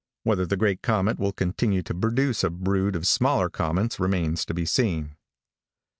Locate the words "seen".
4.65-5.15